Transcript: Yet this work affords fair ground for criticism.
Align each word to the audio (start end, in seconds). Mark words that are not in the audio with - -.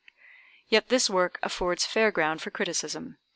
Yet 0.67 0.89
this 0.89 1.11
work 1.11 1.37
affords 1.43 1.85
fair 1.85 2.09
ground 2.09 2.41
for 2.41 2.49
criticism. 2.49 3.19